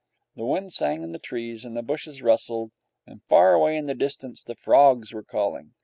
The 0.35 0.47
wind 0.47 0.73
sang 0.73 1.03
in 1.03 1.11
the 1.11 1.19
trees 1.19 1.63
and 1.63 1.77
the 1.77 1.83
bushes 1.83 2.23
rustled, 2.23 2.71
and 3.05 3.21
far 3.29 3.53
away 3.53 3.77
in 3.77 3.85
the 3.85 3.93
distance 3.93 4.43
the 4.43 4.55
frogs 4.55 5.13
were 5.13 5.21
calling. 5.21 5.75